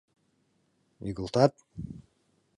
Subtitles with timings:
[1.11, 1.53] Игылтат?